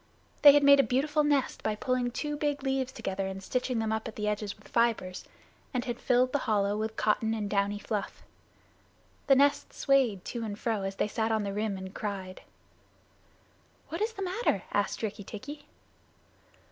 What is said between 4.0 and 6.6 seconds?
the edges with fibers, and had filled the